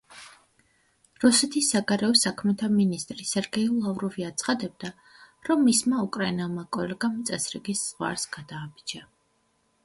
რუსეთის 1.23 1.67
საგარეო 1.73 2.15
საქმეთა 2.21 2.69
მინისტრი 2.77 3.27
სერგეი 3.31 3.67
ლავროვი 3.83 4.25
აცხადებდა, 4.29 4.91
რომ 5.51 5.63
მისმა 5.69 6.01
უკრაინელმა 6.09 6.65
კოლეგამ 6.79 7.21
წესრიგის 7.31 7.85
ზღვარს 7.85 8.27
გადააბიჯა. 8.41 9.05